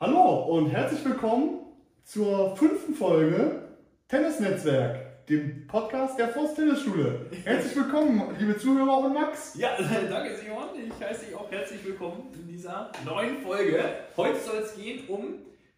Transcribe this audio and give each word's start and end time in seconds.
Hallo 0.00 0.44
und 0.56 0.70
herzlich 0.70 1.04
willkommen 1.04 1.58
zur 2.04 2.56
fünften 2.56 2.94
Folge 2.94 3.68
Tennisnetzwerk, 4.08 5.26
dem 5.26 5.66
Podcast 5.66 6.18
der 6.18 6.28
Forst 6.28 6.56
Tennisschule. 6.56 7.26
Herzlich 7.44 7.76
willkommen, 7.76 8.34
liebe 8.38 8.56
Zuhörer 8.56 8.98
und 9.04 9.12
Max. 9.12 9.54
Ja, 9.58 9.70
danke 9.78 10.36
Simon. 10.36 10.68
Ich 10.86 11.04
heiße 11.06 11.26
dich 11.26 11.34
auch 11.34 11.50
herzlich 11.50 11.84
willkommen 11.84 12.28
in 12.32 12.48
dieser 12.48 12.90
neuen 13.04 13.42
Folge. 13.42 13.84
Heute 14.16 14.38
soll 14.38 14.58
es 14.58 14.74
gehen 14.74 15.06
um 15.08 15.34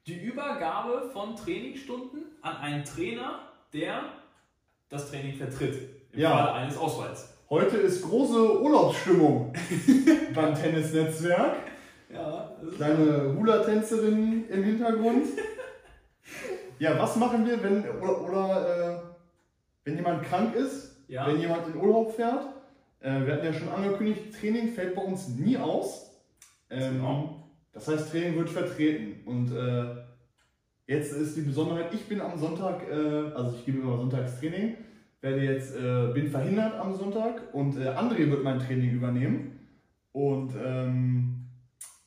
die 0.06 0.22
Übergabe 0.22 1.10
von 1.12 1.34
Trainingsstunden 1.34 2.22
an 2.42 2.56
einen 2.58 2.84
Trainer, 2.84 3.40
der 3.72 4.04
das 4.88 5.10
Training 5.10 5.34
vertritt. 5.34 5.88
Im 6.12 6.20
Ja. 6.20 6.30
Falle 6.30 6.52
eines 6.52 6.76
Ausfalls. 6.76 7.28
Heute 7.50 7.76
ist 7.78 8.02
große 8.02 8.62
Urlaubsstimmung 8.62 9.52
beim 10.34 10.54
Tennisnetzwerk. 10.54 11.56
Ja, 12.12 12.50
Kleine 12.76 13.34
Hula-Tänzerin 13.38 14.44
im 14.48 14.62
Hintergrund. 14.64 15.26
Ja, 16.78 16.98
was 16.98 17.16
machen 17.16 17.46
wir, 17.46 17.62
wenn 17.62 17.84
oder, 18.00 18.22
oder 18.22 18.96
äh, 18.96 19.02
wenn 19.84 19.96
jemand 19.96 20.22
krank 20.24 20.54
ist, 20.54 20.96
Ja. 21.08 21.26
wenn 21.26 21.40
jemand 21.40 21.66
in 21.68 21.76
Urlaub 21.76 22.14
fährt? 22.14 22.44
Äh, 23.00 23.24
wir 23.26 23.34
hatten 23.34 23.46
ja 23.46 23.52
schon 23.52 23.68
angekündigt, 23.68 24.38
Training 24.38 24.68
fällt 24.72 24.94
bei 24.94 25.02
uns 25.02 25.28
nie 25.28 25.56
aus. 25.56 26.10
Ähm, 26.70 26.96
Genau. 26.98 27.38
Das 27.72 27.88
heißt, 27.88 28.10
Training 28.10 28.36
wird 28.36 28.50
vertreten. 28.50 29.22
Und 29.24 29.50
äh, 29.52 29.84
jetzt 30.86 31.12
ist 31.12 31.36
die 31.36 31.40
Besonderheit, 31.42 31.92
ich 31.94 32.06
bin 32.06 32.20
am 32.20 32.38
Sonntag, 32.38 32.82
äh, 32.90 33.32
also 33.34 33.56
ich 33.56 33.64
gebe 33.64 33.78
immer 33.80 33.96
Sonntagstraining, 33.96 34.76
werde 35.22 35.40
jetzt, 35.42 35.74
äh, 35.76 36.12
bin 36.12 36.28
verhindert 36.30 36.74
am 36.78 36.94
Sonntag 36.94 37.42
und 37.54 37.76
äh, 37.78 37.88
André 37.88 38.28
wird 38.30 38.44
mein 38.44 38.58
Training 38.58 38.90
übernehmen. 38.90 39.58
Und 40.12 40.52
ähm, 40.62 41.41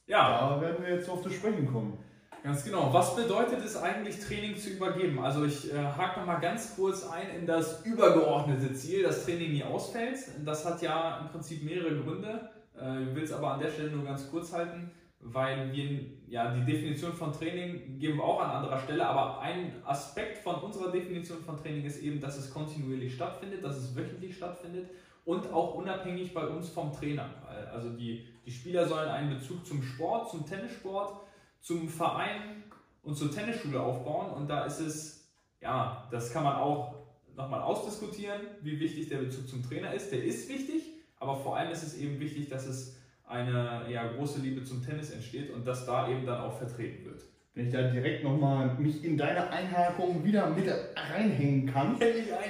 ja, 0.07 0.49
da 0.49 0.61
werden 0.61 0.85
wir 0.85 0.95
jetzt 0.95 1.09
auf 1.09 1.21
zu 1.21 1.29
sprechen 1.29 1.71
kommen. 1.71 1.97
ganz 2.43 2.63
genau. 2.63 2.93
Was 2.93 3.15
bedeutet 3.15 3.63
es 3.65 3.75
eigentlich, 3.75 4.19
Training 4.19 4.55
zu 4.55 4.69
übergeben? 4.69 5.19
Also 5.19 5.45
ich 5.45 5.73
äh, 5.73 5.77
hake 5.77 6.19
noch 6.19 6.27
mal 6.27 6.39
ganz 6.39 6.75
kurz 6.75 7.07
ein 7.09 7.29
in 7.39 7.47
das 7.47 7.83
übergeordnete 7.85 8.73
Ziel, 8.73 9.03
dass 9.03 9.25
Training 9.25 9.53
nie 9.53 9.63
ausfällt. 9.63 10.17
Das 10.45 10.65
hat 10.65 10.81
ja 10.81 11.19
im 11.19 11.29
Prinzip 11.29 11.63
mehrere 11.63 11.95
Gründe. 12.01 12.49
Äh, 12.79 13.03
ich 13.03 13.15
will 13.15 13.23
es 13.23 13.33
aber 13.33 13.53
an 13.53 13.59
der 13.59 13.69
Stelle 13.69 13.91
nur 13.91 14.05
ganz 14.05 14.29
kurz 14.29 14.53
halten, 14.53 14.91
weil 15.21 15.71
wir 15.71 16.01
ja 16.27 16.53
die 16.53 16.65
Definition 16.65 17.13
von 17.13 17.33
Training 17.33 17.97
geben 17.97 18.17
wir 18.17 18.23
auch 18.23 18.41
an 18.41 18.51
anderer 18.51 18.77
Stelle, 18.79 19.07
aber 19.07 19.41
ein 19.41 19.73
Aspekt 19.85 20.37
von 20.37 20.55
unserer 20.55 20.91
Definition 20.91 21.39
von 21.43 21.57
Training 21.57 21.83
ist 21.83 22.01
eben, 22.03 22.19
dass 22.19 22.37
es 22.37 22.51
kontinuierlich 22.53 23.15
stattfindet, 23.15 23.63
dass 23.63 23.77
es 23.77 23.95
wöchentlich 23.95 24.35
stattfindet 24.35 24.89
und 25.25 25.51
auch 25.51 25.73
unabhängig 25.73 26.33
bei 26.33 26.47
uns 26.47 26.69
vom 26.69 26.93
Trainer. 26.93 27.29
Also 27.73 27.89
die, 27.89 28.27
die 28.45 28.51
Spieler 28.51 28.87
sollen 28.87 29.09
einen 29.09 29.37
Bezug 29.37 29.65
zum 29.65 29.81
Sport, 29.81 30.29
zum 30.29 30.45
Tennissport, 30.45 31.21
zum 31.59 31.89
Verein 31.89 32.63
und 33.03 33.17
zur 33.17 33.31
Tennisschule 33.31 33.81
aufbauen 33.81 34.31
und 34.31 34.47
da 34.47 34.65
ist 34.65 34.79
es, 34.79 35.29
ja, 35.61 36.07
das 36.11 36.31
kann 36.31 36.43
man 36.43 36.55
auch 36.55 36.95
nochmal 37.35 37.61
ausdiskutieren, 37.61 38.41
wie 38.61 38.79
wichtig 38.79 39.09
der 39.09 39.17
Bezug 39.17 39.47
zum 39.49 39.63
Trainer 39.63 39.93
ist. 39.93 40.11
Der 40.11 40.23
ist 40.23 40.47
wichtig, 40.47 40.83
aber 41.19 41.35
vor 41.35 41.57
allem 41.57 41.71
ist 41.71 41.83
es 41.83 41.97
eben 41.97 42.19
wichtig, 42.19 42.49
dass 42.49 42.65
es 42.65 42.95
eine 43.25 43.87
ja, 43.89 44.07
große 44.13 44.39
Liebe 44.39 44.63
zum 44.63 44.85
Tennis 44.85 45.09
entsteht 45.11 45.51
und 45.51 45.65
dass 45.65 45.85
da 45.85 46.07
eben 46.09 46.25
dann 46.25 46.41
auch 46.41 46.57
vertreten 46.57 47.05
wird. 47.05 47.23
Wenn 47.55 47.67
ich 47.67 47.73
da 47.73 47.83
direkt 47.83 48.21
nochmal 48.25 48.75
mich 48.77 49.01
in 49.05 49.17
deine 49.17 49.49
Einhakung 49.49 50.25
wieder 50.25 50.49
mit 50.49 50.65
reinhängen 50.93 51.65
kann. 51.65 51.97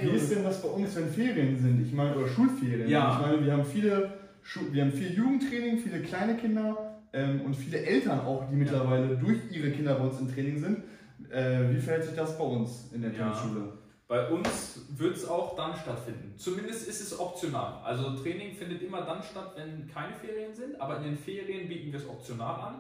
Wie 0.02 0.10
ist 0.10 0.32
denn 0.32 0.44
das 0.44 0.64
bei 0.64 0.68
uns, 0.68 0.96
wenn 0.96 1.08
Ferien 1.10 1.56
sind? 1.56 1.86
Ich 1.86 1.94
meine, 1.94 2.16
oder 2.16 2.28
Schulferien. 2.28 2.90
Ja. 2.90 3.20
Ich 3.22 3.28
meine, 3.28 3.46
wir 3.46 3.54
haben 3.54 3.66
viele, 3.66 4.14
wir 4.72 4.82
haben 4.82 4.92
viel 4.92 5.14
Jugendtraining, 5.14 5.78
viele 5.78 6.02
kleine 6.02 6.36
Kinder 6.36 6.96
ähm, 7.14 7.42
und 7.42 7.56
viele 7.56 7.86
Eltern 7.86 8.22
auch, 8.22 8.50
die 8.50 8.56
mittlerweile 8.56 9.16
durch 9.16 9.38
ihre 9.52 9.70
Kinder 9.70 9.94
bei 9.94 10.06
uns 10.06 10.20
im 10.20 10.34
Training 10.34 10.58
sind. 10.58 10.80
Äh, 11.32 11.70
wie 11.70 11.80
verhält 11.80 12.06
sich 12.06 12.16
das 12.16 12.36
bei 12.36 12.44
uns 12.44 12.92
in 12.92 13.04
der 13.04 13.12
Ja. 13.12 13.30
Tennisschule? 13.30 13.74
Bei 14.08 14.28
uns 14.30 14.88
wird 14.90 15.18
es 15.18 15.28
auch 15.28 15.56
dann 15.56 15.76
stattfinden. 15.76 16.34
Zumindest 16.36 16.88
ist 16.88 17.02
es 17.02 17.20
optional. 17.20 17.82
Also 17.84 18.16
Training 18.16 18.56
findet 18.56 18.82
immer 18.82 19.02
dann 19.02 19.22
statt, 19.22 19.54
wenn 19.56 19.88
keine 19.88 20.16
Ferien 20.16 20.54
sind, 20.54 20.82
aber 20.82 20.98
in 20.98 21.04
den 21.04 21.18
Ferien 21.18 21.68
bieten 21.68 21.92
wir 21.92 22.00
es 22.00 22.10
optional 22.10 22.60
an. 22.60 22.76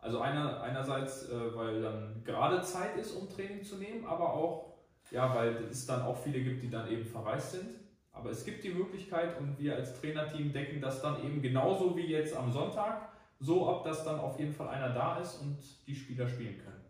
Also 0.00 0.20
einer, 0.20 0.62
einerseits, 0.62 1.28
äh, 1.28 1.54
weil 1.54 1.82
dann 1.82 2.22
gerade 2.24 2.62
Zeit 2.62 2.96
ist, 2.96 3.12
um 3.12 3.28
Training 3.28 3.62
zu 3.62 3.76
nehmen, 3.76 4.06
aber 4.06 4.32
auch, 4.32 4.72
ja, 5.10 5.34
weil 5.34 5.64
es 5.70 5.86
dann 5.86 6.02
auch 6.02 6.16
viele 6.16 6.40
gibt, 6.40 6.62
die 6.62 6.70
dann 6.70 6.90
eben 6.90 7.04
verreist 7.04 7.52
sind. 7.52 7.68
Aber 8.12 8.30
es 8.30 8.44
gibt 8.44 8.64
die 8.64 8.70
Möglichkeit 8.70 9.38
und 9.38 9.58
wir 9.58 9.76
als 9.76 10.00
Trainerteam 10.00 10.52
decken 10.52 10.80
das 10.80 11.00
dann 11.02 11.22
eben 11.24 11.40
genauso 11.42 11.96
wie 11.96 12.06
jetzt 12.06 12.34
am 12.34 12.50
Sonntag 12.50 13.08
so 13.38 13.68
ab, 13.68 13.84
dass 13.84 14.04
dann 14.04 14.18
auf 14.20 14.38
jeden 14.38 14.52
Fall 14.52 14.68
einer 14.68 14.90
da 14.90 15.18
ist 15.18 15.40
und 15.40 15.56
die 15.86 15.94
Spieler 15.94 16.26
spielen 16.28 16.58
können. 16.58 16.84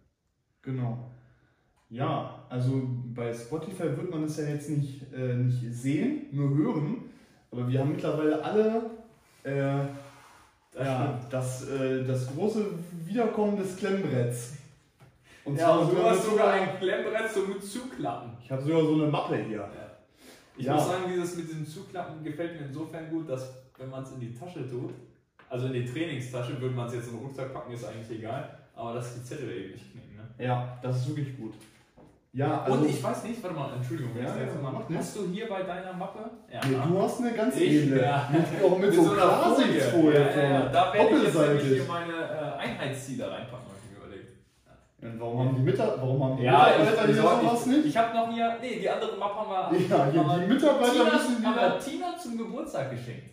Genau. 0.63 1.11
Ja, 1.89 2.45
also 2.49 2.83
bei 3.15 3.35
Spotify 3.35 3.97
wird 3.97 4.11
man 4.11 4.25
es 4.25 4.37
ja 4.37 4.45
jetzt 4.45 4.71
nicht, 4.71 5.13
äh, 5.13 5.35
nicht 5.35 5.61
sehen, 5.73 6.27
nur 6.33 6.51
hören. 6.51 7.11
Aber 7.51 7.69
wir 7.69 7.81
haben 7.81 7.91
mittlerweile 7.91 8.43
alle 8.43 8.91
äh, 9.43 9.87
Das 10.73 10.87
ja, 10.87 11.21
das, 11.31 11.69
äh, 11.69 12.05
das 12.05 12.27
große 12.35 12.65
Wiederkommen 13.05 13.57
des 13.57 13.77
Klemmbretts. 13.77 14.55
Und 15.45 15.57
Ja, 15.57 15.77
und 15.77 15.91
du 15.91 15.97
sogar 15.97 16.11
hast 16.11 16.25
sogar 16.25 16.53
ein 16.53 16.79
Klemmbrett 16.79 17.31
so 17.33 17.41
mit 17.47 17.65
Zuklappen. 17.65 18.33
Ich 18.43 18.51
habe 18.51 18.63
sogar 18.63 18.83
so 18.83 18.95
eine 18.95 19.07
Mappe 19.07 19.37
hier. 19.37 19.59
Ja. 19.59 19.71
Ich 20.57 20.67
Ja. 20.67 20.75
muss 20.75 20.87
sagen, 20.87 21.05
dieses 21.09 21.37
mit 21.37 21.49
diesem 21.49 21.67
Zuklappen 21.67 22.23
gefällt 22.23 22.61
mir 22.61 22.67
insofern 22.67 23.11
gut, 23.11 23.29
dass 23.29 23.53
wenn 23.79 23.91
man 23.91 24.03
es 24.05 24.13
in 24.13 24.21
die 24.21 24.35
Tasche 24.35 24.69
tut, 24.71 24.93
also 25.49 25.67
in 25.67 25.73
die 25.73 25.85
Trainingstasche, 25.87 26.61
würde 26.61 26.75
man 26.75 26.87
es 26.87 26.95
jetzt 26.95 27.09
in 27.09 27.15
den 27.17 27.25
Rucksack 27.25 27.53
packen, 27.53 27.73
ist 27.73 27.85
eigentlich 27.85 28.19
egal, 28.21 28.59
aber 28.75 28.95
dass 28.95 29.15
die 29.15 29.25
Zettel 29.25 29.51
eben 29.51 29.73
nicht 29.73 29.91
knicken. 29.93 30.17
Ne? 30.17 30.45
Ja, 30.45 30.79
das 30.83 30.99
ist 30.99 31.09
wirklich 31.09 31.37
gut. 31.37 31.55
Ja, 32.33 32.63
also 32.63 32.79
Und 32.79 32.89
ich 32.89 33.03
weiß 33.03 33.25
nicht, 33.25 33.43
warte 33.43 33.57
mal, 33.57 33.73
Entschuldigung, 33.75 34.13
Ja, 34.17 34.37
jetzt 34.37 34.63
mal. 34.63 34.73
Hast 34.97 35.17
du 35.17 35.27
hier 35.27 35.49
bei 35.49 35.63
deiner 35.65 35.93
Mappe? 35.93 36.31
Ja, 36.53 36.61
nee, 36.65 36.77
du 36.89 37.03
hast 37.03 37.21
eine 37.21 37.33
ganz 37.33 37.57
Ich, 37.57 37.73
edle. 37.83 38.03
ja. 38.03 38.31
Mit, 38.31 38.65
auch 38.65 38.79
mit, 38.79 38.95
so, 38.95 39.03
einer 39.03 39.15
Klarsichtfolie. 39.17 40.21
Ja, 40.21 40.43
ja, 40.43 40.51
ja. 40.51 40.69
Da 40.69 40.95
werde 40.95 41.17
ich 41.17 41.23
jetzt 41.25 41.35
nämlich 41.39 41.65
hier 41.65 41.85
meine 41.89 42.13
äh, 42.13 42.59
Einheitsziele 42.63 43.25
reinpacken, 43.25 43.67
habe 43.67 43.79
ich 43.83 43.91
mir 43.91 44.05
überlegt. 44.07 44.31
Und 45.03 45.21
warum 45.21 45.39
haben 45.41 45.57
die 45.57 45.63
Mitarbeiter, 45.63 46.03
warum 46.03 46.25
haben 46.25 46.37
die 46.37 46.45
Ja, 46.45 46.53
Mitarbeiter 46.79 47.01
ich, 47.09 47.15
hier 47.15 47.23
sowas 47.23 47.61
ich, 47.61 47.67
nicht? 47.67 47.87
ich 47.87 47.97
habe 47.97 48.15
noch 48.17 48.33
hier, 48.33 48.57
nee, 48.61 48.79
die 48.79 48.89
andere 48.89 49.17
Mappe 49.17 49.35
haben 49.35 49.73
wir. 49.73 49.81
Ja, 49.81 50.07
hier, 50.13 50.29
haben 50.29 50.41
die 50.43 50.47
Mitarbeiter 50.55 50.93
Tina, 50.93 51.05
müssen 51.05 51.47
haben 51.47 51.55
wieder. 51.55 51.75
wir 51.75 51.79
Tina 51.81 52.17
zum 52.17 52.39
Geburtstag 52.39 52.91
geschenkt. 52.93 53.31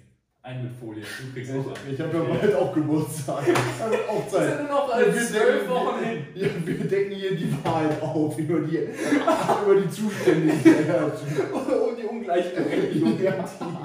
Ein 0.47 0.63
mit 0.63 0.71
Folie, 0.73 1.03
du 1.03 1.33
kriegst 1.33 1.51
auch 1.51 1.57
Ich, 1.73 1.81
einen. 1.81 1.93
ich 1.93 1.99
habe 1.99 2.17
ja 2.17 2.23
bald 2.23 2.55
auch 2.55 2.73
Geburtstag. 2.73 3.45
Wird 3.47 4.09
auch 4.09 4.27
Zeit. 4.29 4.47
sind 4.57 4.67
nur 4.69 4.77
noch 4.77 4.89
Ja, 4.97 5.05
wir 5.05 5.13
zwölf 5.13 5.59
decken- 5.59 5.69
Wochen 5.69 6.03
hin. 6.05 6.17
Ja, 6.35 6.47
wir 6.63 6.75
decken 6.87 7.15
hier 7.15 7.35
die 7.35 7.53
Wahrheit 7.65 8.01
auf 8.01 8.39
über 8.39 8.59
die, 8.61 8.77
über 8.77 9.75
die 9.81 9.89
Zuständigkeit. 9.89 11.11
um 11.53 11.95
die 11.97 12.03
Ungleichberechtigung 12.03 13.21
Ja. 13.21 13.31
im 13.33 13.45
Team. 13.45 13.77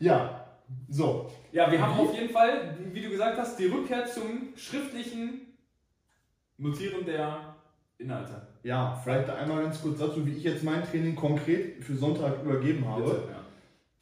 Ja, 0.00 0.46
so. 0.88 1.30
Ja, 1.52 1.70
wir 1.70 1.82
haben 1.82 2.00
auf 2.00 2.14
jeden 2.14 2.30
Fall, 2.30 2.74
wie 2.90 3.02
du 3.02 3.10
gesagt 3.10 3.36
hast, 3.38 3.58
die 3.58 3.66
Rückkehr 3.66 4.06
zum 4.06 4.54
schriftlichen 4.56 5.42
Notieren 6.56 7.04
der 7.04 7.54
Inhalte. 7.98 8.40
Ja, 8.62 8.98
vielleicht 9.04 9.28
einmal 9.28 9.64
ganz 9.64 9.82
kurz 9.82 9.98
dazu, 9.98 10.24
wie 10.26 10.32
ich 10.32 10.44
jetzt 10.44 10.64
mein 10.64 10.82
Training 10.82 11.14
konkret 11.14 11.84
für 11.84 11.94
Sonntag 11.94 12.42
übergeben 12.42 12.88
habe. 12.88 13.02
Bitte, 13.02 13.28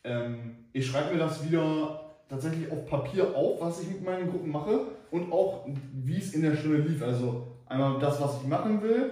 Ähm, 0.04 0.56
ich 0.72 0.86
schreibe 0.86 1.12
mir 1.12 1.18
das 1.18 1.46
wieder 1.48 2.00
tatsächlich 2.28 2.70
auf 2.70 2.86
Papier 2.86 3.34
auf, 3.36 3.60
was 3.60 3.82
ich 3.82 3.88
mit 3.88 4.04
meinen 4.04 4.30
Gruppen 4.30 4.50
mache 4.50 4.80
und 5.10 5.30
auch 5.32 5.66
wie 5.92 6.16
es 6.16 6.34
in 6.34 6.42
der 6.42 6.56
Stunde 6.56 6.78
lief. 6.78 7.02
Also 7.02 7.46
einmal 7.66 7.98
das, 7.98 8.20
was 8.20 8.40
ich 8.40 8.48
machen 8.48 8.82
will 8.82 9.10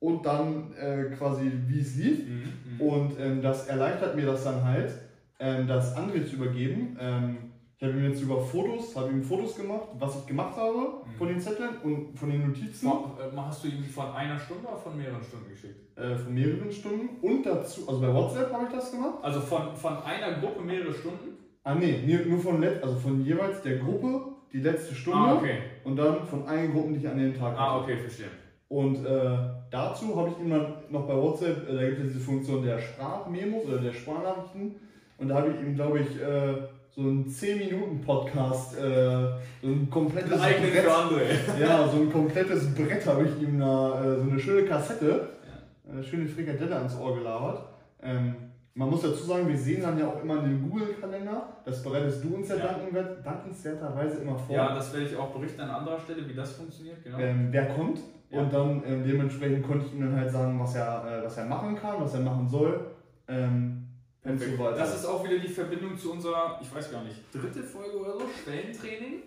und 0.00 0.26
dann 0.26 0.72
äh, 0.74 1.04
quasi 1.16 1.50
wie 1.66 1.80
es 1.80 1.96
lief. 1.96 2.26
Mhm, 2.26 2.42
mhm. 2.74 2.80
Und 2.80 3.20
ähm, 3.20 3.42
das 3.42 3.68
erleichtert 3.68 4.16
mir 4.16 4.26
das 4.26 4.44
dann 4.44 4.64
halt, 4.64 4.92
ähm, 5.38 5.68
das 5.68 5.96
André 5.96 6.26
zu 6.26 6.36
übergeben. 6.36 6.96
Ähm, 7.00 7.36
ich 7.80 7.86
habe 7.86 7.96
ihm 7.96 8.10
jetzt 8.10 8.22
über 8.22 8.40
Fotos, 8.40 8.96
habe 8.96 9.10
ihm 9.10 9.22
Fotos 9.22 9.54
gemacht, 9.56 9.88
was 10.00 10.16
ich 10.18 10.26
gemacht 10.26 10.56
habe 10.56 10.78
Mhm. 10.78 11.16
von 11.16 11.28
den 11.28 11.40
Zetteln 11.40 11.76
und 11.84 12.18
von 12.18 12.28
den 12.30 12.48
Notizen. 12.48 12.88
Äh, 12.88 13.36
hast 13.36 13.62
du 13.62 13.68
ihm 13.68 13.84
von 13.84 14.06
einer 14.12 14.36
Stunde 14.38 14.66
oder 14.66 14.76
von 14.76 14.96
mehreren 14.96 15.22
Stunden 15.22 15.48
geschickt? 15.48 15.96
Äh, 15.96 16.16
von 16.16 16.34
mehreren 16.34 16.72
Stunden 16.72 17.08
und 17.22 17.46
dazu, 17.46 17.88
also 17.88 18.00
bei 18.00 18.12
WhatsApp 18.12 18.52
habe 18.52 18.64
ich 18.64 18.72
das 18.74 18.90
gemacht. 18.90 19.18
Also 19.22 19.40
von, 19.40 19.76
von 19.76 20.02
einer 20.02 20.40
Gruppe 20.40 20.62
mehrere 20.62 20.92
Stunden? 20.92 21.36
Ah 21.62 21.74
nee, 21.76 22.02
nur 22.26 22.38
von 22.40 22.60
let 22.60 22.82
also 22.82 22.96
von 22.96 23.24
jeweils 23.24 23.62
der 23.62 23.76
Gruppe 23.78 24.22
die 24.52 24.60
letzte 24.60 24.94
Stunde 24.94 25.18
Ah, 25.18 25.34
okay. 25.36 25.58
und 25.84 25.96
dann 25.96 26.24
von 26.26 26.46
allen 26.48 26.72
Gruppen, 26.72 26.94
die 26.94 27.00
ich 27.00 27.08
an 27.08 27.18
dem 27.18 27.32
Tag 27.34 27.52
hatte. 27.52 27.58
Ah, 27.60 27.78
okay, 27.80 27.96
verstehe. 27.96 28.26
Und 28.68 29.04
äh, 29.06 29.38
dazu 29.70 30.16
habe 30.16 30.30
ich 30.30 30.38
ihm 30.38 30.50
dann 30.50 30.74
noch 30.90 31.06
bei 31.06 31.14
WhatsApp, 31.16 31.68
äh, 31.68 31.74
da 31.76 31.82
gibt 31.88 32.00
es 32.00 32.12
diese 32.14 32.20
Funktion 32.24 32.64
der 32.64 32.78
Sprachmemos 32.80 33.66
oder 33.66 33.78
der 33.78 33.92
Sprachnachrichten 33.92 34.74
und 35.18 35.28
da 35.28 35.36
habe 35.36 35.50
ich 35.50 35.60
ihm, 35.60 35.74
glaube 35.74 36.00
ich, 36.00 36.20
äh, 36.20 36.54
so 36.98 37.04
einen 37.04 37.24
10-Minuten-Podcast, 37.26 38.76
äh, 38.76 39.28
so 39.62 39.68
ein 39.68 39.88
komplettes 39.88 40.40
Eignet 40.40 40.70
für 40.70 40.82
Brett, 40.82 40.88
andere. 40.90 41.20
ja, 41.60 41.88
so 41.88 42.00
ein 42.02 42.10
komplettes 42.12 42.74
Brett 42.74 43.06
habe 43.06 43.24
ich 43.24 43.40
ihm 43.40 43.60
da, 43.60 44.04
äh, 44.04 44.16
so 44.16 44.22
eine 44.28 44.38
schöne 44.40 44.66
Kassette, 44.66 45.28
Ja. 45.46 45.92
eine 45.92 46.02
schöne 46.02 46.26
Frikadelle 46.26 46.74
ans 46.74 46.98
Ohr 46.98 47.14
gelabert. 47.16 47.62
Ähm, 48.02 48.34
man 48.74 48.90
muss 48.90 49.02
dazu 49.02 49.22
sagen, 49.24 49.46
wir 49.46 49.56
sehen 49.56 49.82
dann 49.82 49.96
ja 49.96 50.08
auch 50.08 50.20
immer 50.22 50.42
in 50.42 50.50
dem 50.50 50.68
Google-Kalender, 50.70 51.48
das 51.64 51.84
bereitest 51.84 52.24
du 52.24 52.34
uns 52.34 52.48
ja, 52.48 52.56
Ja. 52.56 52.64
dankenswert- 52.64 53.22
dankenswerterweise 53.24 54.18
immer 54.22 54.36
vor, 54.36 54.56
Ja, 54.56 54.74
das 54.74 54.92
werde 54.92 55.06
ich 55.06 55.16
auch 55.16 55.28
berichten 55.30 55.60
an 55.60 55.70
anderer 55.70 56.00
Stelle, 56.00 56.28
wie 56.28 56.34
das 56.34 56.52
funktioniert. 56.54 57.04
Genau. 57.04 57.18
ähm, 57.18 57.48
wer 57.52 57.66
kommt. 57.66 58.00
Ja. 58.30 58.40
Und 58.40 58.52
dann 58.52 58.82
ähm, 58.84 59.04
dementsprechend 59.06 59.64
konnte 59.64 59.86
ich 59.86 59.94
ihm 59.94 60.00
dann 60.00 60.16
halt 60.16 60.30
sagen, 60.32 60.58
was 60.60 60.74
er, 60.74 61.20
äh, 61.22 61.24
was 61.24 61.36
er 61.38 61.46
machen 61.46 61.76
kann, 61.76 61.94
was 62.00 62.12
er 62.14 62.20
machen 62.20 62.46
soll. 62.48 62.90
Ähm, 63.28 63.84
und 64.24 64.40
so. 64.40 64.70
Das 64.70 64.94
ist 64.94 65.04
auch 65.06 65.24
wieder 65.24 65.38
die 65.38 65.48
Verbindung 65.48 65.96
zu 65.98 66.12
unserer, 66.12 66.58
ich 66.62 66.74
weiß 66.74 66.90
gar 66.90 67.02
nicht, 67.02 67.16
dritte 67.32 67.62
Folge 67.62 67.98
oder 67.98 68.14
so, 68.14 68.22
Schwellentraining. 68.42 69.22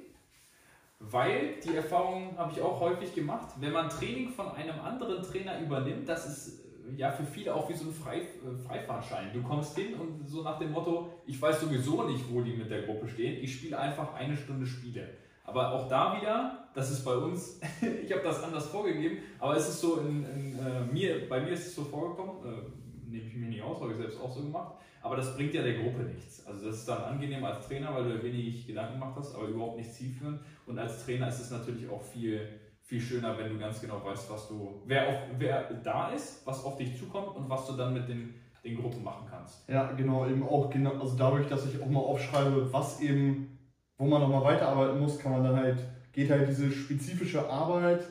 Weil 0.99 1.55
die 1.63 1.75
Erfahrung 1.75 2.38
habe 2.38 2.51
ich 2.51 2.61
auch 2.61 2.79
häufig 2.79 3.15
gemacht, 3.15 3.49
wenn 3.59 3.71
man 3.71 3.89
Training 3.89 4.29
von 4.29 4.49
einem 4.51 4.79
anderen 4.79 5.23
Trainer 5.23 5.59
übernimmt, 5.59 6.07
das 6.07 6.27
ist 6.27 6.59
äh, 6.59 6.95
ja 6.95 7.11
für 7.11 7.23
viele 7.23 7.55
auch 7.55 7.67
wie 7.69 7.73
so 7.73 7.85
ein 7.85 7.93
Frei, 7.93 8.19
äh, 8.19 8.67
Freifahrtschein. 8.67 9.31
Du 9.33 9.41
kommst 9.41 9.75
hin 9.75 9.95
und 9.95 10.29
so 10.29 10.43
nach 10.43 10.59
dem 10.59 10.71
Motto, 10.71 11.11
ich 11.25 11.41
weiß 11.41 11.61
sowieso 11.61 12.03
nicht, 12.03 12.31
wo 12.31 12.41
die 12.41 12.53
mit 12.53 12.69
der 12.69 12.83
Gruppe 12.83 13.07
stehen, 13.07 13.43
ich 13.43 13.55
spiele 13.55 13.79
einfach 13.79 14.13
eine 14.13 14.38
Stunde 14.38 14.67
Spiele. 14.67 15.09
Aber 15.43 15.71
auch 15.71 15.88
da 15.88 16.21
wieder, 16.21 16.69
das 16.75 16.91
ist 16.91 17.03
bei 17.03 17.15
uns, 17.15 17.59
ich 18.03 18.11
habe 18.11 18.21
das 18.21 18.43
anders 18.43 18.67
vorgegeben, 18.67 19.17
aber 19.39 19.55
es 19.55 19.69
ist 19.69 19.81
so 19.81 20.01
in, 20.01 20.23
in 20.23 20.59
äh, 20.59 20.85
mir, 20.85 21.27
bei 21.27 21.41
mir 21.41 21.53
ist 21.53 21.65
es 21.65 21.75
so 21.75 21.83
vorgekommen, 21.83 22.45
äh, 22.45 22.81
nehme 23.12 23.28
ich 23.28 23.36
mir 23.36 23.50
nicht 23.50 23.62
aus, 23.62 23.81
habe 23.81 23.92
ich 23.92 23.98
selbst 23.98 24.19
auch 24.19 24.31
so 24.31 24.42
gemacht, 24.42 24.75
aber 25.02 25.16
das 25.16 25.36
bringt 25.36 25.54
ja 25.54 25.63
der 25.63 25.75
Gruppe 25.75 26.04
nichts. 26.04 26.46
Also 26.46 26.68
das 26.68 26.78
ist 26.78 26.88
dann 26.88 27.04
angenehm 27.04 27.44
als 27.44 27.68
Trainer, 27.68 27.94
weil 27.94 28.04
du 28.04 28.24
wenig 28.24 28.66
Gedanken 28.68 29.00
gemacht 29.00 29.16
hast, 29.18 29.36
aber 29.36 29.48
überhaupt 29.48 29.78
nicht 29.78 29.92
zielführend. 29.92 30.40
Und 30.66 30.78
als 30.78 31.04
Trainer 31.06 31.28
ist 31.28 31.40
es 31.40 31.52
natürlich 31.52 31.90
auch 31.90 32.02
viel, 32.02 32.48
viel 32.81 33.02
schöner, 33.02 33.38
wenn 33.38 33.50
du 33.50 33.60
ganz 33.60 33.81
genau 33.81 34.04
weißt, 34.04 34.30
was 34.30 34.48
du, 34.48 34.81
wer, 34.86 35.10
auf, 35.10 35.16
wer 35.38 35.74
da 35.84 36.10
ist, 36.12 36.46
was 36.46 36.63
auf 36.63 36.78
dich 36.78 36.98
zukommt 36.98 37.36
und 37.36 37.50
was 37.50 37.66
du 37.68 37.74
dann 37.74 37.94
mit 37.94 38.08
den, 38.08 38.36
den 38.63 38.78
Gruppen 38.78 39.04
machen 39.04 39.28
kannst. 39.30 39.68
Ja, 39.68 39.92
genau, 39.94 40.28
eben 40.28 40.44
auch 40.44 40.69
genau, 40.69 41.00
also 41.00 41.18
dadurch, 41.18 41.48
dass 41.48 41.66
ich 41.66 41.81
auch 41.81 41.90
mal 41.90 42.00
aufschreibe, 42.00 42.72
was 42.72 43.02
eben, 43.02 43.58
wo 43.98 44.06
man 44.06 44.22
nochmal 44.22 44.44
weiterarbeiten 44.44 45.00
muss, 45.00 45.18
kann 45.18 45.31
man 45.31 45.44
dann 45.44 45.56
halt, 45.56 45.80
geht 46.12 46.30
halt 46.30 46.48
diese 46.48 46.72
spezifische 46.72 47.50
Arbeit 47.50 48.04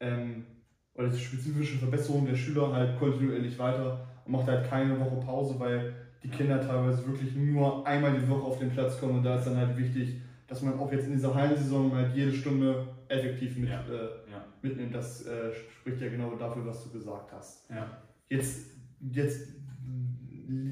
ähm, 0.00 0.46
oder 0.94 1.08
diese 1.08 1.20
spezifische 1.20 1.76
Verbesserung 1.76 2.24
der 2.24 2.36
Schüler 2.36 2.72
halt 2.72 2.98
kontinuierlich 2.98 3.58
weiter 3.58 4.06
und 4.28 4.32
macht 4.32 4.46
halt 4.46 4.68
keine 4.68 4.98
Woche 5.00 5.16
Pause, 5.24 5.58
weil 5.58 5.94
die 6.22 6.28
Kinder 6.28 6.60
teilweise 6.60 7.06
wirklich 7.06 7.34
nur 7.34 7.86
einmal 7.86 8.12
die 8.12 8.28
Woche 8.28 8.42
auf 8.42 8.58
den 8.58 8.70
Platz 8.70 9.00
kommen 9.00 9.16
und 9.18 9.22
da 9.24 9.38
ist 9.38 9.46
dann 9.46 9.56
halt 9.56 9.76
wichtig, 9.76 10.20
dass 10.46 10.62
man 10.62 10.78
auch 10.78 10.90
jetzt 10.92 11.06
in 11.06 11.12
dieser 11.14 11.34
Hallensaison 11.34 11.94
halt 11.94 12.14
jede 12.14 12.32
Stunde 12.32 12.86
effektiv 13.08 13.56
mit, 13.58 13.68
Ja. 13.70 13.80
äh, 13.82 14.30
Ja. 14.30 14.44
mitnimmt. 14.62 14.94
Das 14.94 15.26
äh, 15.26 15.50
spricht 15.80 16.00
ja 16.00 16.08
genau 16.08 16.34
dafür, 16.36 16.66
was 16.66 16.84
du 16.84 16.90
gesagt 16.98 17.32
hast. 17.32 17.68
Ja. 17.70 17.86
Jetzt, 18.28 18.70
jetzt 19.12 19.48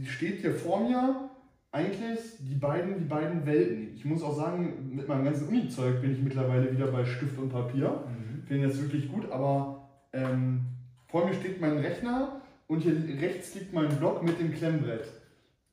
steht 0.05 0.41
hier 0.41 0.53
vor 0.55 0.81
mir 0.89 1.31
eigentlich 1.73 2.19
die 2.41 2.55
beiden, 2.55 2.99
die 2.99 3.05
beiden 3.05 3.45
Welten. 3.47 3.95
Ich 3.95 4.05
muss 4.05 4.23
auch 4.23 4.35
sagen, 4.35 4.91
mit 4.95 5.07
meinem 5.09 5.25
ganzen 5.25 5.49
Uni-Zeug 5.49 6.01
bin 6.01 6.13
ich 6.13 6.23
mittlerweile 6.23 6.73
wieder 6.73 6.87
bei 6.89 7.05
Stift 7.05 7.39
und 7.39 7.51
Papier. 7.51 8.03
Finde 8.47 8.69
das 8.69 8.81
wirklich 8.81 9.11
gut, 9.11 9.31
aber 9.31 9.89
ähm, 10.13 10.61
vor 11.09 11.27
mir 11.27 11.35
steht 11.35 11.61
mein 11.61 11.79
Rechner 11.79 12.41
und 12.69 12.81
hier 12.81 12.95
rechts 13.21 13.55
liegt 13.55 13.73
mein 13.73 13.89
Block 13.99 14.23
mit 14.23 14.39
dem 14.39 14.53
Klemmbrett. 14.53 15.07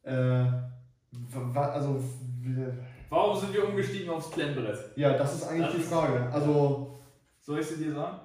Äh, 0.03 0.45
also, 1.55 2.03
Warum 3.09 3.39
sind 3.39 3.53
wir 3.53 3.67
umgestiegen 3.67 4.09
aufs 4.09 4.31
Klemmbrett? 4.31 4.77
ja, 4.95 5.17
das 5.17 5.35
ist 5.35 5.47
eigentlich 5.47 5.67
Das 5.67 5.75
die 5.75 5.81
Frage. 5.81 6.29
Also, 6.31 6.99
Soll 7.39 7.59
ich 7.59 7.67
sie 7.67 7.83
dir 7.83 7.93
sagen? 7.93 8.17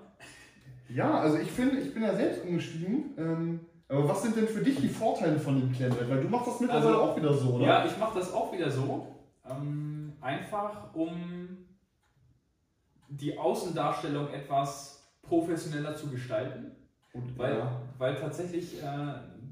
Ja, 0.89 1.21
also 1.21 1.39
ich 1.39 1.51
finde, 1.51 1.79
ich 1.79 1.93
bin 1.93 2.03
ja 2.03 2.15
selbst 2.15 2.43
umgestiegen. 2.45 3.15
Ähm, 3.19 3.61
aber 3.89 4.09
was 4.09 4.23
sind 4.23 4.37
denn 4.37 4.49
für 4.49 4.63
dich 4.63 4.81
die 4.81 4.89
Vorteile 4.89 5.39
von 5.39 5.61
dem 5.61 5.73
Klemmbrett? 5.73 6.09
Weil 6.09 6.23
du 6.23 6.29
machst 6.29 6.49
das 6.49 6.61
mittlerweile 6.61 6.87
Also, 6.89 7.01
auch 7.03 7.17
wieder 7.17 7.35
so, 7.35 7.55
oder? 7.55 7.67
Ja, 7.67 7.85
ich 7.85 7.99
mache 7.99 8.19
das 8.19 8.33
auch 8.33 8.53
wieder 8.53 8.71
so. 8.71 9.07
Ähm, 9.49 10.13
einfach 10.21 10.95
um 10.95 11.67
die 13.09 13.37
Außendarstellung 13.37 14.29
etwas 14.33 15.03
professioneller 15.23 15.95
zu 15.97 16.09
gestalten. 16.09 16.73
Und, 17.19 17.39
Weil, 17.39 17.59
ja. 17.59 17.73
weil 17.99 18.15
tatsächlich 18.15 18.83
äh, 18.83 18.87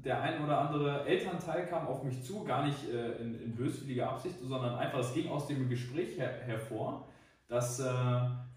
der 0.03 0.21
ein 0.21 0.43
oder 0.43 0.59
andere 0.59 1.05
Elternteil 1.05 1.65
kam 1.67 1.87
auf 1.87 2.03
mich 2.03 2.23
zu, 2.23 2.43
gar 2.43 2.65
nicht 2.65 2.89
äh, 2.91 3.21
in, 3.21 3.41
in 3.41 3.55
böswilliger 3.55 4.09
Absicht, 4.09 4.35
sondern 4.41 4.75
einfach, 4.75 4.99
es 4.99 5.13
ging 5.13 5.29
aus 5.29 5.47
dem 5.47 5.67
Gespräch 5.69 6.17
her 6.17 6.31
hervor, 6.45 7.07
dass 7.47 7.79
äh, 7.79 7.83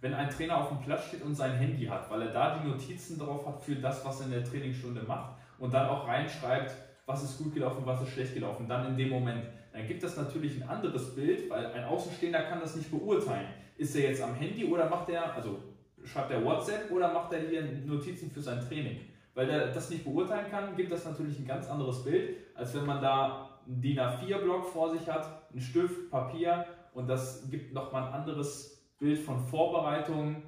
wenn 0.00 0.14
ein 0.14 0.30
Trainer 0.30 0.58
auf 0.58 0.68
dem 0.68 0.80
Platz 0.80 1.06
steht 1.06 1.22
und 1.22 1.34
sein 1.34 1.52
Handy 1.52 1.86
hat, 1.86 2.10
weil 2.10 2.22
er 2.22 2.32
da 2.32 2.58
die 2.58 2.68
Notizen 2.68 3.18
drauf 3.18 3.46
hat 3.46 3.60
für 3.60 3.76
das, 3.76 4.04
was 4.04 4.20
er 4.20 4.26
in 4.26 4.32
der 4.32 4.44
Trainingsstunde 4.44 5.02
macht 5.02 5.36
und 5.58 5.72
dann 5.74 5.88
auch 5.88 6.06
reinschreibt, 6.06 6.74
was 7.06 7.24
ist 7.24 7.38
gut 7.38 7.54
gelaufen, 7.54 7.82
was 7.84 8.02
ist 8.02 8.10
schlecht 8.10 8.34
gelaufen, 8.34 8.68
dann 8.68 8.86
in 8.86 8.96
dem 8.96 9.10
Moment, 9.10 9.44
dann 9.72 9.86
gibt 9.86 10.02
das 10.02 10.16
natürlich 10.16 10.62
ein 10.62 10.68
anderes 10.68 11.14
Bild, 11.14 11.50
weil 11.50 11.66
ein 11.66 11.84
Außenstehender 11.84 12.42
kann 12.42 12.60
das 12.60 12.76
nicht 12.76 12.90
beurteilen. 12.90 13.46
Ist 13.76 13.94
er 13.96 14.10
jetzt 14.10 14.22
am 14.22 14.34
Handy 14.34 14.64
oder 14.64 14.88
macht 14.88 15.08
er, 15.08 15.34
also 15.34 15.58
schreibt 16.04 16.30
er 16.30 16.44
WhatsApp 16.44 16.90
oder 16.90 17.12
macht 17.12 17.32
er 17.32 17.40
hier 17.40 17.62
Notizen 17.86 18.30
für 18.30 18.40
sein 18.40 18.60
Training? 18.60 18.98
Weil 19.34 19.48
er 19.48 19.68
das 19.68 19.90
nicht 19.90 20.04
beurteilen 20.04 20.50
kann, 20.50 20.76
gibt 20.76 20.90
das 20.92 21.04
natürlich 21.04 21.38
ein 21.38 21.46
ganz 21.46 21.68
anderes 21.68 22.04
Bild, 22.04 22.36
als 22.54 22.74
wenn 22.74 22.86
man 22.86 23.00
da 23.00 23.60
einen 23.66 23.80
DIN 23.80 23.98
A4-Block 23.98 24.66
vor 24.66 24.90
sich 24.90 25.08
hat, 25.08 25.48
einen 25.52 25.60
Stift, 25.60 26.10
Papier 26.10 26.64
und 26.94 27.08
das 27.08 27.48
gibt 27.50 27.72
nochmal 27.72 28.04
ein 28.08 28.12
anderes 28.14 28.82
Bild 28.98 29.18
von 29.18 29.38
Vorbereitung 29.38 30.42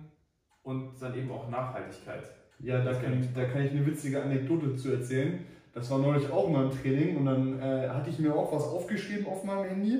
und 0.62 1.00
dann 1.00 1.16
eben 1.16 1.30
auch 1.30 1.48
Nachhaltigkeit. 1.48 2.24
ja 2.58 2.82
da, 2.84 2.92
kann, 2.94 3.20
ich- 3.20 3.32
da 3.34 3.44
kann 3.44 3.62
ich 3.64 3.70
eine 3.72 3.84
witzige 3.86 4.22
Anekdote 4.22 4.76
zu 4.76 4.90
erzählen. 4.92 5.44
Das 5.74 5.90
war 5.90 5.98
neulich 5.98 6.30
auch 6.30 6.46
in 6.48 6.52
meinem 6.52 6.70
Training 6.70 7.16
und 7.16 7.24
dann 7.26 7.58
äh, 7.60 7.88
hatte 7.88 8.10
ich 8.10 8.18
mir 8.18 8.34
auch 8.34 8.52
was 8.52 8.64
aufgeschrieben 8.64 9.26
auf 9.26 9.42
meinem 9.42 9.64
Handy, 9.64 9.98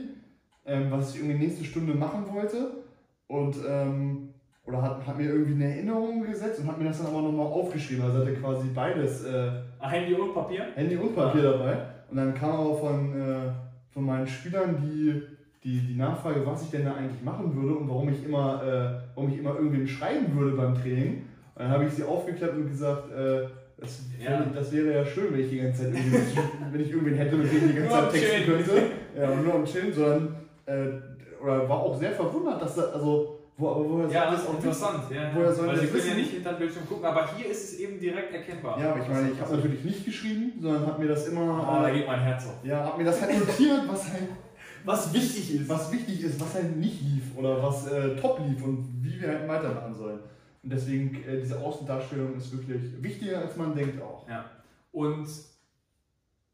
ähm, 0.66 0.90
was 0.90 1.14
ich 1.14 1.20
irgendwie 1.22 1.38
nächste 1.46 1.64
Stunde 1.64 1.94
machen 1.94 2.26
wollte. 2.32 2.84
Und 3.26 3.56
ähm, 3.66 4.34
oder 4.66 4.80
hat, 4.82 5.06
hat 5.06 5.18
mir 5.18 5.28
irgendwie 5.30 5.54
eine 5.54 5.74
Erinnerung 5.74 6.22
gesetzt 6.24 6.60
und 6.60 6.68
hat 6.68 6.78
mir 6.78 6.84
das 6.86 6.98
dann 6.98 7.08
aber 7.08 7.22
nochmal 7.22 7.46
aufgeschrieben. 7.46 8.04
Also 8.04 8.18
hatte 8.18 8.34
quasi 8.34 8.68
beides. 8.74 9.24
Äh, 9.24 9.50
Ah, 9.80 9.88
Handy 9.90 10.14
und 10.14 10.32
Papier? 10.32 10.66
Handy 10.76 10.94
und 10.96 11.12
Papier 11.16 11.42
dabei. 11.42 11.76
Und 12.08 12.16
dann 12.16 12.32
kam 12.34 12.50
aber 12.52 12.74
von, 12.76 13.12
äh, 13.20 13.50
von 13.92 14.04
meinen 14.06 14.26
Schülern 14.28 14.76
die, 14.80 15.20
die, 15.64 15.80
die 15.80 15.96
Nachfrage, 15.96 16.46
was 16.46 16.62
ich 16.62 16.70
denn 16.70 16.84
da 16.84 16.94
eigentlich 16.94 17.20
machen 17.24 17.52
würde 17.56 17.74
und 17.74 17.88
warum 17.88 18.08
ich 18.08 18.24
immer, 18.24 18.62
äh, 18.62 19.02
warum 19.16 19.30
ich 19.32 19.38
immer 19.40 19.56
irgendwem 19.56 19.84
schreiben 19.88 20.26
würde 20.38 20.56
beim 20.56 20.74
Training. 20.80 21.22
Und 21.56 21.62
dann 21.64 21.70
habe 21.70 21.84
ich 21.84 21.92
sie 21.92 22.04
aufgeklappt 22.04 22.54
und 22.54 22.68
gesagt, 22.68 23.10
äh, 23.10 23.48
das, 23.76 24.02
Ja. 24.22 24.30
wäre- 24.30 24.44
das 24.54 24.72
wäre 24.72 24.94
ja 24.94 25.04
schön, 25.04 25.32
wenn 25.32 25.40
ich 25.40 25.50
die 25.50 25.58
ganze 25.58 25.82
Zeit 25.92 25.94
wenn 26.72 26.80
ich 26.80 26.92
irgendwen 26.92 27.14
hätte, 27.16 27.34
mit 27.34 27.50
dem 27.50 27.56
ich 27.68 27.72
die 27.74 27.78
ganze 27.80 27.90
Zeit 27.90 28.12
texten 28.12 28.44
könnte. 28.52 28.82
Ja, 29.18 29.34
nur 29.34 29.54
am 29.54 29.64
Chillen, 29.64 29.92
sondern 29.92 30.36
äh, 30.66 31.42
oder 31.42 31.68
war 31.68 31.80
auch 31.80 31.98
sehr 31.98 32.12
verwundert, 32.12 32.62
dass 32.62 32.76
da, 32.76 32.82
also, 32.82 33.40
wo, 33.62 33.70
aber 33.70 33.88
woher 33.88 34.08
Ja, 34.10 34.30
das 34.30 34.40
auch 34.46 34.48
wissen? 34.48 34.56
interessant. 34.56 35.04
Ja, 35.10 35.30
Woher 35.34 35.52
soll 35.52 35.68
Weil 35.68 35.78
sie 35.78 35.86
können 35.86 36.08
ja 36.08 36.14
nicht 36.14 36.30
hinter 36.32 36.52
dem 36.52 36.58
Bildschirm 36.58 36.86
gucken, 36.88 37.04
aber 37.04 37.34
hier 37.34 37.46
ist 37.46 37.64
es 37.72 37.78
eben 37.80 37.98
direkt 37.98 38.34
erkennbar. 38.34 38.78
Ja, 38.80 38.90
aber 38.92 39.02
ich 39.02 39.08
meine, 39.08 39.30
ich 39.30 39.40
habe 39.40 39.56
natürlich 39.56 39.84
nicht 39.84 40.04
geschrieben, 40.04 40.52
sondern 40.60 40.86
habe 40.86 41.02
mir 41.02 41.08
das 41.08 41.28
immer, 41.28 41.42
Oh, 41.62 41.82
da 41.82 41.88
äh, 41.88 41.94
geht 41.98 42.06
mein 42.06 42.20
Herz 42.20 42.44
auf. 42.46 42.64
ja, 42.64 42.84
habe 42.84 42.98
mir 42.98 43.04
das 43.04 43.20
halt 43.22 43.38
notiert, 43.38 43.82
was 43.88 44.12
halt 44.12 44.22
Was 44.84 45.14
wichtig 45.14 45.54
ist. 45.54 45.68
was 45.68 45.92
wichtig 45.92 46.24
ist, 46.24 46.40
was 46.40 46.54
halt 46.54 46.76
nicht 46.76 47.00
lief 47.02 47.36
oder 47.36 47.62
was 47.62 47.86
äh, 47.86 48.16
top 48.16 48.40
lief 48.40 48.62
und 48.64 48.88
wie 49.00 49.20
wir 49.20 49.28
halt 49.28 49.46
weitermachen 49.48 49.94
sollen. 49.94 50.18
Und 50.64 50.72
deswegen, 50.72 51.14
äh, 51.24 51.40
diese 51.40 51.60
Außendarstellung 51.60 52.36
ist 52.36 52.52
wirklich 52.52 53.00
wichtiger, 53.00 53.38
als 53.42 53.56
man 53.56 53.74
denkt 53.76 54.02
auch. 54.02 54.28
Ja. 54.28 54.44
Und 54.90 55.28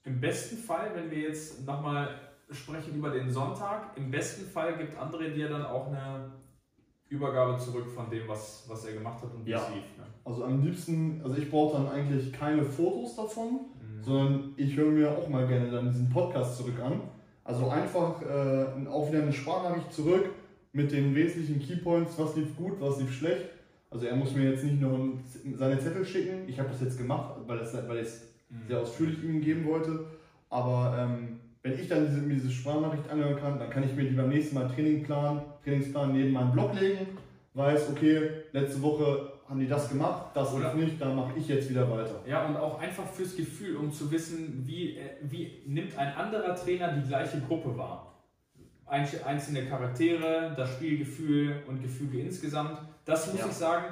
im 0.05 0.21
besten 0.21 0.57
Fall, 0.59 0.91
wenn 0.95 1.11
wir 1.11 1.19
jetzt 1.29 1.67
nochmal 1.67 2.09
sprechen 2.51 2.95
über 2.97 3.11
den 3.11 3.31
Sonntag, 3.31 3.97
im 3.97 4.11
besten 4.11 4.47
Fall 4.47 4.77
gibt 4.79 4.99
André 4.99 5.31
dir 5.35 5.49
dann 5.49 5.65
auch 5.67 5.89
eine 5.89 6.31
Übergabe 7.09 7.59
zurück 7.59 7.87
von 7.91 8.11
dem, 8.11 8.29
was, 8.29 8.65
was 8.69 8.85
er 8.85 8.93
gemacht 8.95 9.23
hat 9.23 9.35
und 9.35 9.45
wie 9.47 9.51
Ja. 9.51 9.59
es 9.59 9.69
lief. 9.75 9.97
Ne? 9.97 10.05
Also 10.25 10.45
am 10.45 10.63
liebsten, 10.63 11.21
also 11.25 11.37
ich 11.37 11.51
brauche 11.51 11.79
dann 11.79 11.89
eigentlich 11.89 12.33
keine 12.33 12.63
Fotos 12.63 13.17
davon, 13.17 13.61
Mhm. 13.81 14.03
sondern 14.03 14.53
ich 14.57 14.77
höre 14.77 14.91
mir 14.91 15.11
auch 15.11 15.29
mal 15.29 15.47
gerne 15.47 15.71
dann 15.71 15.91
diesen 15.91 16.11
Podcast 16.11 16.59
zurück 16.59 16.79
an. 16.85 17.01
Also 17.45 17.69
einfach 17.71 18.21
äh, 18.23 18.87
auch 18.89 19.09
wieder 19.11 19.23
eine 19.23 19.33
Sprachnachricht 19.33 19.93
zurück 19.93 20.29
mit 20.73 20.93
den 20.93 21.15
wesentlichen 21.15 21.61
Keypoints, 21.61 22.19
was 22.19 22.37
lief 22.37 22.55
gut, 22.57 22.75
was 22.81 23.01
lief 23.01 23.11
schlecht. 23.13 23.47
Also 23.91 24.05
er 24.05 24.17
muss 24.17 24.35
mir 24.35 24.51
jetzt 24.51 24.65
nicht 24.65 24.79
nur 24.83 25.13
seine 25.57 25.79
Zettel 25.79 26.05
schicken, 26.05 26.47
ich 26.47 26.59
habe 26.59 26.69
das 26.69 26.83
jetzt 26.83 26.99
gemacht, 26.99 27.37
weil, 27.47 27.59
das, 27.59 27.73
weil 27.89 27.97
ich 27.99 28.03
es 28.09 28.25
Mhm. 28.51 28.69
sehr 28.69 28.81
ausführlich 28.81 29.23
ihm 29.25 29.41
geben 29.41 29.67
wollte. 29.67 30.05
Aber 30.51 30.95
ähm, 30.99 31.41
wenn 31.63 31.79
ich 31.79 31.89
dann 31.89 32.07
diese, 32.07 32.21
mir 32.21 32.35
diese 32.35 32.51
Sprachnachricht 32.51 33.09
anhören 33.11 33.37
kann, 33.39 33.59
dann 33.59 33.71
kann 33.71 33.83
ich 33.83 33.95
mir 33.95 34.05
die 34.05 34.15
beim 34.17 34.29
nächsten 34.29 34.55
Mal 34.55 34.69
Trainingplan, 34.69 35.43
Trainingsplan 35.65 36.13
neben 36.13 36.33
meinen 36.33 36.53
Blog 36.53 36.79
legen, 36.81 37.07
weiß, 37.55 37.91
okay, 37.91 38.31
letzte 38.53 38.81
Woche 38.83 39.33
haben 39.49 39.59
die 39.61 39.67
das 39.67 39.89
gemacht, 39.89 40.27
das 40.35 40.53
Oder- 40.53 40.75
nicht, 40.75 41.01
dann 41.01 41.17
mache 41.17 41.33
ich 41.37 41.49
jetzt 41.49 41.71
wieder 41.71 41.91
weiter. 41.91 42.21
Ja, 42.27 42.47
und 42.47 42.57
auch 42.57 42.79
einfach 42.81 43.07
fürs 43.07 43.35
Gefühl, 43.35 43.77
um 43.77 43.91
zu 43.93 44.11
wissen, 44.11 44.63
wie, 44.67 44.97
äh, 44.97 45.01
wie 45.23 45.63
nimmt 45.67 45.97
ein 45.99 46.13
anderer 46.15 46.55
Trainer 46.55 46.93
die 46.93 47.09
gleiche 47.09 47.41
Gruppe 47.41 47.77
wahr. 47.77 48.15
Einz- 48.87 49.23
Einzelne 49.25 49.65
Charaktere, 49.67 50.53
das 50.57 50.71
Spielgefühl 50.75 51.63
und 51.67 51.83
Gefüge 51.83 52.21
insgesamt. 52.21 52.79
Das 53.05 53.27
muss 53.33 53.41
Ja. 53.41 53.47
ich 53.47 53.53
sagen, 53.53 53.85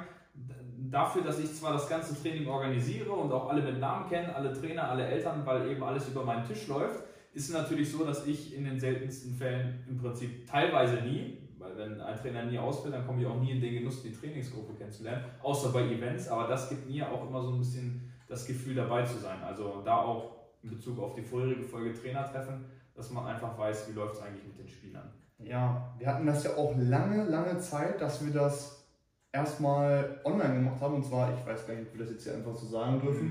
dafür, 0.89 1.23
dass 1.23 1.39
ich 1.39 1.53
zwar 1.53 1.73
das 1.73 1.89
ganze 1.89 2.19
Training 2.21 2.47
organisiere 2.47 3.11
und 3.11 3.31
auch 3.31 3.49
alle 3.49 3.61
mit 3.63 3.79
Namen 3.79 4.07
kenne, 4.09 4.33
alle 4.35 4.53
Trainer, 4.53 4.89
alle 4.89 5.05
Eltern, 5.05 5.41
weil 5.45 5.69
eben 5.71 5.83
alles 5.83 6.07
über 6.07 6.23
meinen 6.23 6.45
Tisch 6.47 6.67
läuft, 6.67 7.03
ist 7.37 7.53
natürlich 7.53 7.91
so, 7.91 8.03
dass 8.03 8.25
ich 8.25 8.55
in 8.55 8.65
den 8.65 8.79
seltensten 8.79 9.35
Fällen 9.35 9.83
im 9.87 9.97
Prinzip 9.97 10.47
teilweise 10.47 10.95
nie, 11.03 11.37
weil 11.59 11.77
wenn 11.77 12.01
ein 12.01 12.17
Trainer 12.17 12.45
nie 12.45 12.57
ausfällt, 12.57 12.95
dann 12.95 13.05
komme 13.05 13.21
ich 13.21 13.27
auch 13.27 13.39
nie 13.39 13.51
in 13.51 13.61
den 13.61 13.75
Genuss, 13.75 14.01
die 14.01 14.11
Trainingsgruppe 14.11 14.73
kennenzulernen, 14.73 15.23
außer 15.43 15.69
bei 15.69 15.83
Events, 15.83 16.27
aber 16.29 16.47
das 16.47 16.67
gibt 16.67 16.89
mir 16.89 17.07
auch 17.11 17.29
immer 17.29 17.41
so 17.43 17.51
ein 17.51 17.59
bisschen 17.59 18.11
das 18.27 18.45
Gefühl 18.47 18.73
dabei 18.73 19.03
zu 19.03 19.19
sein. 19.19 19.37
Also 19.43 19.81
da 19.85 19.97
auch 19.97 20.35
in 20.63 20.71
Bezug 20.71 20.99
auf 20.99 21.13
die 21.13 21.21
vorherige 21.21 21.63
Folge 21.63 21.93
Trainertreffen, 21.93 22.65
dass 22.95 23.11
man 23.11 23.27
einfach 23.27 23.55
weiß, 23.55 23.89
wie 23.89 23.93
läuft 23.93 24.15
es 24.15 24.21
eigentlich 24.21 24.45
mit 24.45 24.57
den 24.57 24.67
Spielern. 24.67 25.09
Ja, 25.37 25.93
wir 25.99 26.07
hatten 26.07 26.25
das 26.25 26.43
ja 26.43 26.55
auch 26.57 26.73
lange, 26.75 27.23
lange 27.25 27.59
Zeit, 27.59 28.01
dass 28.01 28.25
wir 28.25 28.33
das 28.33 28.87
erstmal 29.31 30.19
online 30.25 30.55
gemacht 30.55 30.81
haben. 30.81 30.95
Und 30.95 31.05
zwar, 31.05 31.31
ich 31.37 31.45
weiß 31.45 31.67
gar 31.67 31.75
nicht, 31.75 31.87
ob 31.87 31.93
wir 31.93 32.05
das 32.05 32.13
jetzt 32.13 32.23
hier 32.23 32.33
einfach 32.33 32.55
so 32.55 32.65
sagen 32.65 32.99
dürfen. 32.99 33.25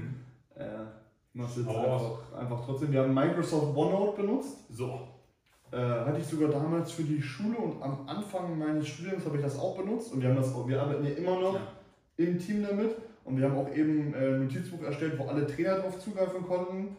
Mhm. 0.54 0.62
Äh, 0.62 0.86
mache 1.36 1.60
jetzt 1.60 1.68
einfach, 1.68 2.32
einfach 2.36 2.64
trotzdem. 2.64 2.92
Wir 2.92 3.02
haben 3.02 3.14
Microsoft 3.14 3.76
OneNote 3.76 4.22
benutzt. 4.22 4.64
So. 4.70 5.08
Äh, 5.72 5.78
hatte 5.78 6.18
ich 6.18 6.26
sogar 6.26 6.48
damals 6.48 6.92
für 6.92 7.02
die 7.02 7.20
Schule 7.20 7.58
und 7.58 7.82
am 7.82 8.08
Anfang 8.08 8.56
meines 8.58 8.86
Studiums 8.88 9.24
habe 9.24 9.36
ich 9.36 9.42
das 9.42 9.58
auch 9.58 9.76
benutzt. 9.76 10.12
Und 10.12 10.22
wir, 10.22 10.28
haben 10.28 10.36
das, 10.36 10.54
wir 10.66 10.80
arbeiten 10.80 11.04
ja 11.04 11.10
immer 11.12 11.40
noch 11.40 11.54
ja. 11.54 11.60
im 12.16 12.38
Team 12.38 12.64
damit. 12.66 12.96
Und 13.24 13.36
wir 13.38 13.50
haben 13.50 13.58
auch 13.58 13.74
eben 13.74 14.14
äh, 14.14 14.34
ein 14.34 14.44
Notizbuch 14.44 14.82
erstellt, 14.82 15.18
wo 15.18 15.24
alle 15.24 15.46
Trainer 15.46 15.76
darauf 15.76 15.98
zugreifen 15.98 16.42
konnten. 16.46 16.96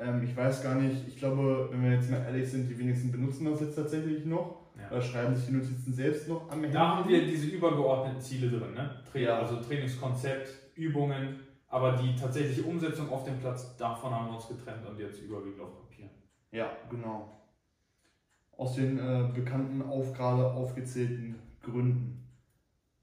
Ähm, 0.00 0.22
ich 0.24 0.36
weiß 0.36 0.62
gar 0.62 0.74
nicht, 0.74 1.06
ich 1.06 1.16
glaube, 1.16 1.68
wenn 1.70 1.84
wir 1.84 1.92
jetzt 1.92 2.10
mal 2.10 2.22
ehrlich 2.24 2.50
sind, 2.50 2.68
die 2.68 2.78
wenigsten 2.78 3.12
benutzen 3.12 3.44
das 3.44 3.60
jetzt 3.60 3.76
tatsächlich 3.76 4.26
noch. 4.26 4.56
Ja. 4.76 4.90
Oder 4.90 5.02
schreiben 5.02 5.36
sich 5.36 5.46
die 5.46 5.52
Notizen 5.52 5.92
selbst 5.92 6.28
noch 6.28 6.50
am 6.50 6.60
Handy. 6.60 6.72
Da 6.72 6.96
haben 6.96 7.08
wir 7.08 7.24
diese 7.24 7.46
übergeordneten 7.46 8.20
Ziele 8.20 8.48
drin, 8.48 8.74
ne? 8.74 8.90
Ja. 9.14 9.38
Also 9.38 9.60
Trainingskonzept, 9.60 10.48
Übungen, 10.74 11.36
aber 11.72 11.92
die 11.92 12.14
tatsächliche 12.14 12.68
Umsetzung 12.68 13.10
auf 13.10 13.24
dem 13.24 13.38
Platz, 13.38 13.74
davon 13.78 14.14
haben 14.14 14.26
wir 14.26 14.34
uns 14.34 14.46
getrennt 14.46 14.86
und 14.86 14.98
jetzt 14.98 15.22
überwiegend 15.22 15.62
auf 15.62 15.74
Papier. 15.74 16.04
Ja, 16.50 16.70
genau. 16.90 17.30
Aus 18.58 18.74
den 18.74 18.98
äh, 18.98 19.30
bekannten, 19.34 19.80
auf, 19.80 20.12
gerade 20.12 20.44
aufgezählten 20.44 21.34
Gründen. 21.62 22.28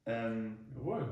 Ähm, 0.05 0.57
jawohl. 0.75 1.03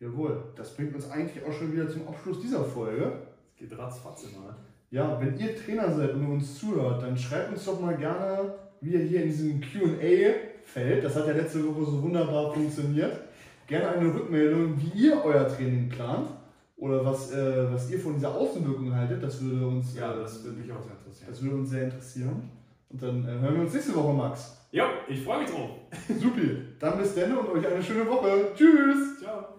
Jawohl. 0.00 0.54
Das 0.56 0.74
bringt 0.74 0.94
uns 0.94 1.10
eigentlich 1.10 1.44
auch 1.44 1.52
schon 1.52 1.70
wieder 1.70 1.86
zum 1.86 2.08
Abschluss 2.08 2.40
dieser 2.40 2.64
Folge. 2.64 3.26
Es 3.50 3.56
geht 3.56 3.78
ratzfatz 3.78 4.24
immer. 4.24 4.46
Ne? 4.46 4.56
Ja, 4.90 5.20
wenn 5.20 5.38
ihr 5.38 5.54
Trainer 5.54 5.92
seid 5.92 6.14
und 6.14 6.32
uns 6.32 6.58
zuhört, 6.58 7.02
dann 7.02 7.14
schreibt 7.14 7.52
uns 7.52 7.66
doch 7.66 7.78
mal 7.78 7.98
gerne, 7.98 8.54
wie 8.80 8.94
ihr 8.94 9.00
hier 9.00 9.22
in 9.22 9.28
diesem 9.28 9.60
QA-Feld, 9.60 11.04
das 11.04 11.14
hat 11.14 11.26
ja 11.26 11.34
letzte 11.34 11.62
Woche 11.66 11.90
so 11.90 12.02
wunderbar 12.02 12.54
funktioniert, 12.54 13.20
gerne 13.66 13.88
eine 13.88 14.14
Rückmeldung, 14.14 14.80
wie 14.80 15.08
ihr 15.08 15.22
euer 15.22 15.46
Training 15.46 15.90
plant 15.90 16.28
oder 16.76 17.04
was, 17.04 17.32
äh, 17.32 17.72
was 17.72 17.90
ihr 17.90 17.98
von 17.98 18.14
dieser 18.14 18.34
Außenwirkung 18.34 18.94
haltet. 18.94 19.22
Das 19.22 19.42
würde 19.42 19.66
uns, 19.66 19.94
ja, 19.96 20.14
das 20.14 20.44
würde 20.44 20.58
mich 20.58 20.70
auch 20.70 20.82
sehr 20.82 20.92
interessieren. 20.92 21.30
Das 21.30 21.42
würde 21.42 21.56
uns 21.56 21.70
sehr 21.70 21.84
interessieren. 21.84 22.50
Und 22.88 23.02
dann 23.02 23.24
äh, 23.24 23.40
hören 23.40 23.54
wir 23.54 23.62
uns 23.62 23.74
nächste 23.74 23.94
Woche, 23.94 24.12
Max. 24.12 24.56
Ja, 24.70 24.90
ich 25.08 25.22
freue 25.22 25.42
mich 25.42 25.50
drauf. 25.50 25.70
Supi. 26.20 26.58
Dann 26.78 26.98
bis 26.98 27.14
dann 27.14 27.36
und 27.36 27.48
euch 27.48 27.66
eine 27.66 27.82
schöne 27.82 28.06
Woche. 28.08 28.52
Tschüss. 28.54 29.20
Ciao. 29.20 29.56